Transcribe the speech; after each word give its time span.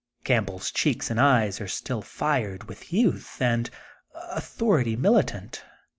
Campbell's 0.23 0.71
cheeks 0.71 1.11
and 1.11 1.19
eyes 1.19 1.61
are 1.61 1.67
still 1.67 2.01
fired 2.01 2.63
with 2.63 2.91
youth 2.91 3.39
and 3.39 3.69
authority 4.15 4.95
militant. 4.95 5.63